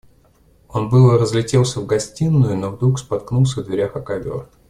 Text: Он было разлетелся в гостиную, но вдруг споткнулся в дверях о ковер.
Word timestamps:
Он 0.67 0.89
было 0.89 1.19
разлетелся 1.19 1.79
в 1.79 1.85
гостиную, 1.85 2.57
но 2.57 2.71
вдруг 2.71 2.97
споткнулся 2.97 3.61
в 3.61 3.65
дверях 3.65 3.95
о 3.95 4.01
ковер. 4.01 4.49